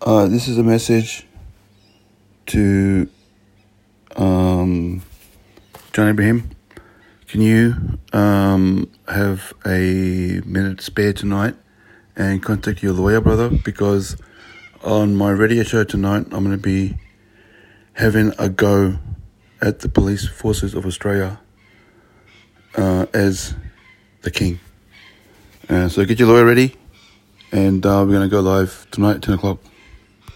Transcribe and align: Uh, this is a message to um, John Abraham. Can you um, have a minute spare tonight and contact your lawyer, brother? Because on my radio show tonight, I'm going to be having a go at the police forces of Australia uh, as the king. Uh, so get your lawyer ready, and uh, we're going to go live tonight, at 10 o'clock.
Uh, 0.00 0.28
this 0.28 0.46
is 0.46 0.56
a 0.58 0.62
message 0.62 1.26
to 2.46 3.08
um, 4.14 5.02
John 5.92 6.10
Abraham. 6.10 6.50
Can 7.26 7.40
you 7.40 7.98
um, 8.12 8.88
have 9.08 9.52
a 9.66 10.40
minute 10.46 10.80
spare 10.82 11.12
tonight 11.12 11.56
and 12.14 12.40
contact 12.40 12.80
your 12.80 12.92
lawyer, 12.92 13.20
brother? 13.20 13.50
Because 13.50 14.16
on 14.84 15.16
my 15.16 15.30
radio 15.30 15.64
show 15.64 15.82
tonight, 15.82 16.26
I'm 16.30 16.44
going 16.44 16.52
to 16.52 16.58
be 16.58 16.96
having 17.94 18.32
a 18.38 18.48
go 18.48 18.98
at 19.60 19.80
the 19.80 19.88
police 19.88 20.28
forces 20.28 20.74
of 20.74 20.86
Australia 20.86 21.40
uh, 22.76 23.06
as 23.12 23.56
the 24.22 24.30
king. 24.30 24.60
Uh, 25.68 25.88
so 25.88 26.04
get 26.04 26.20
your 26.20 26.28
lawyer 26.28 26.44
ready, 26.44 26.76
and 27.50 27.84
uh, 27.84 28.04
we're 28.06 28.14
going 28.14 28.22
to 28.22 28.28
go 28.28 28.40
live 28.40 28.86
tonight, 28.92 29.16
at 29.16 29.22
10 29.22 29.34
o'clock. 29.34 29.58